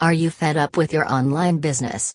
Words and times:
Are 0.00 0.12
you 0.12 0.30
fed 0.30 0.56
up 0.56 0.76
with 0.76 0.92
your 0.92 1.12
online 1.12 1.58
business? 1.58 2.14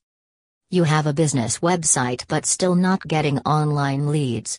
You 0.71 0.85
have 0.85 1.05
a 1.05 1.11
business 1.11 1.59
website 1.59 2.23
but 2.29 2.45
still 2.45 2.75
not 2.75 3.05
getting 3.05 3.39
online 3.39 4.07
leads. 4.07 4.57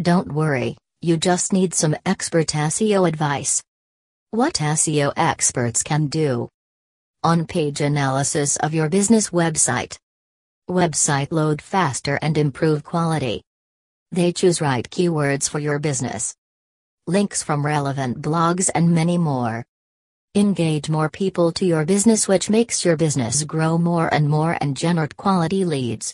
Don't 0.00 0.32
worry, 0.32 0.76
you 1.02 1.16
just 1.16 1.52
need 1.52 1.74
some 1.74 1.96
expert 2.06 2.46
SEO 2.46 3.08
advice. 3.08 3.60
What 4.30 4.54
SEO 4.54 5.12
experts 5.16 5.82
can 5.82 6.06
do 6.06 6.48
on 7.24 7.44
page 7.44 7.80
analysis 7.80 8.54
of 8.58 8.72
your 8.72 8.88
business 8.88 9.30
website. 9.30 9.98
Website 10.70 11.32
load 11.32 11.60
faster 11.60 12.20
and 12.22 12.38
improve 12.38 12.84
quality. 12.84 13.42
They 14.12 14.32
choose 14.32 14.60
right 14.60 14.88
keywords 14.88 15.48
for 15.48 15.58
your 15.58 15.80
business. 15.80 16.36
Links 17.08 17.42
from 17.42 17.66
relevant 17.66 18.22
blogs 18.22 18.70
and 18.72 18.94
many 18.94 19.18
more. 19.18 19.64
Engage 20.36 20.90
more 20.90 21.08
people 21.08 21.52
to 21.52 21.64
your 21.64 21.84
business, 21.84 22.26
which 22.26 22.50
makes 22.50 22.84
your 22.84 22.96
business 22.96 23.44
grow 23.44 23.78
more 23.78 24.12
and 24.12 24.28
more 24.28 24.58
and 24.60 24.76
generate 24.76 25.16
quality 25.16 25.64
leads. 25.64 26.12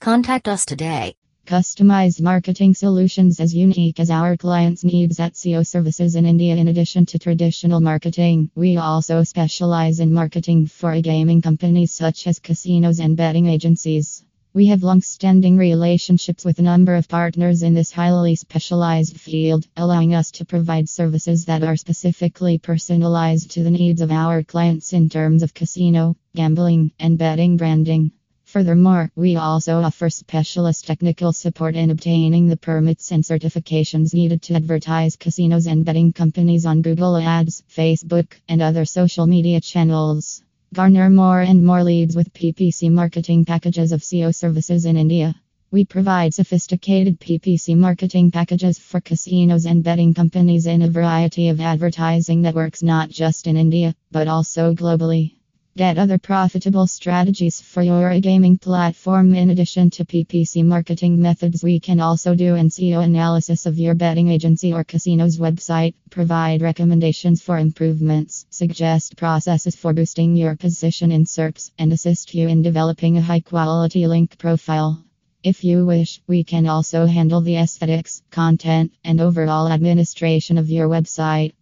Contact 0.00 0.46
us 0.46 0.64
today. 0.64 1.16
Customized 1.46 2.20
marketing 2.20 2.74
solutions 2.74 3.40
as 3.40 3.52
unique 3.52 3.98
as 3.98 4.08
our 4.08 4.36
clients' 4.36 4.84
needs 4.84 5.18
at 5.18 5.32
SEO 5.32 5.66
services 5.66 6.14
in 6.14 6.26
India. 6.26 6.54
In 6.54 6.68
addition 6.68 7.04
to 7.06 7.18
traditional 7.18 7.80
marketing, 7.80 8.52
we 8.54 8.76
also 8.76 9.24
specialize 9.24 9.98
in 9.98 10.12
marketing 10.12 10.68
for 10.68 11.00
gaming 11.00 11.42
companies 11.42 11.92
such 11.92 12.28
as 12.28 12.38
casinos 12.38 13.00
and 13.00 13.16
betting 13.16 13.48
agencies. 13.48 14.24
We 14.52 14.66
have 14.66 14.82
long 14.82 15.00
standing 15.00 15.56
relationships 15.56 16.44
with 16.44 16.58
a 16.58 16.62
number 16.62 16.96
of 16.96 17.06
partners 17.06 17.62
in 17.62 17.72
this 17.72 17.92
highly 17.92 18.34
specialized 18.34 19.16
field, 19.16 19.68
allowing 19.76 20.12
us 20.12 20.32
to 20.32 20.44
provide 20.44 20.88
services 20.88 21.44
that 21.44 21.62
are 21.62 21.76
specifically 21.76 22.58
personalized 22.58 23.52
to 23.52 23.62
the 23.62 23.70
needs 23.70 24.00
of 24.00 24.10
our 24.10 24.42
clients 24.42 24.92
in 24.92 25.08
terms 25.08 25.44
of 25.44 25.54
casino, 25.54 26.16
gambling, 26.34 26.90
and 26.98 27.16
betting 27.16 27.58
branding. 27.58 28.10
Furthermore, 28.42 29.12
we 29.14 29.36
also 29.36 29.82
offer 29.82 30.10
specialist 30.10 30.84
technical 30.84 31.32
support 31.32 31.76
in 31.76 31.90
obtaining 31.90 32.48
the 32.48 32.56
permits 32.56 33.12
and 33.12 33.22
certifications 33.22 34.12
needed 34.12 34.42
to 34.42 34.54
advertise 34.54 35.14
casinos 35.14 35.68
and 35.68 35.84
betting 35.84 36.12
companies 36.12 36.66
on 36.66 36.82
Google 36.82 37.16
Ads, 37.16 37.62
Facebook, 37.70 38.32
and 38.48 38.60
other 38.60 38.84
social 38.84 39.28
media 39.28 39.60
channels. 39.60 40.42
Garner 40.72 41.10
more 41.10 41.40
and 41.40 41.66
more 41.66 41.82
leads 41.82 42.14
with 42.14 42.32
PPC 42.32 42.92
marketing 42.92 43.44
packages 43.44 43.90
of 43.90 44.02
SEO 44.02 44.32
services 44.32 44.84
in 44.84 44.96
India. 44.96 45.34
We 45.72 45.84
provide 45.84 46.32
sophisticated 46.32 47.18
PPC 47.18 47.76
marketing 47.76 48.30
packages 48.30 48.78
for 48.78 49.00
casinos 49.00 49.66
and 49.66 49.82
betting 49.82 50.14
companies 50.14 50.66
in 50.66 50.82
a 50.82 50.88
variety 50.88 51.48
of 51.48 51.60
advertising 51.60 52.40
networks 52.40 52.84
not 52.84 53.10
just 53.10 53.48
in 53.48 53.56
India, 53.56 53.96
but 54.12 54.28
also 54.28 54.72
globally. 54.72 55.39
Get 55.76 55.98
other 55.98 56.18
profitable 56.18 56.88
strategies 56.88 57.60
for 57.60 57.80
your 57.80 58.18
gaming 58.20 58.58
platform. 58.58 59.34
In 59.34 59.50
addition 59.50 59.88
to 59.90 60.04
PPC 60.04 60.64
marketing 60.64 61.22
methods, 61.22 61.62
we 61.62 61.78
can 61.78 62.00
also 62.00 62.34
do 62.34 62.56
an 62.56 62.70
SEO 62.70 63.04
analysis 63.04 63.66
of 63.66 63.78
your 63.78 63.94
betting 63.94 64.28
agency 64.28 64.72
or 64.72 64.82
casino's 64.82 65.38
website, 65.38 65.94
provide 66.10 66.60
recommendations 66.60 67.40
for 67.40 67.56
improvements, 67.56 68.46
suggest 68.50 69.16
processes 69.16 69.76
for 69.76 69.92
boosting 69.92 70.34
your 70.34 70.56
position 70.56 71.12
in 71.12 71.24
SERPs, 71.24 71.70
and 71.78 71.92
assist 71.92 72.34
you 72.34 72.48
in 72.48 72.62
developing 72.62 73.16
a 73.16 73.22
high 73.22 73.40
quality 73.40 74.08
link 74.08 74.38
profile. 74.38 75.04
If 75.44 75.62
you 75.62 75.86
wish, 75.86 76.20
we 76.26 76.42
can 76.42 76.66
also 76.66 77.06
handle 77.06 77.42
the 77.42 77.56
aesthetics, 77.56 78.22
content, 78.30 78.92
and 79.04 79.20
overall 79.20 79.68
administration 79.68 80.58
of 80.58 80.68
your 80.68 80.88
website. 80.88 81.52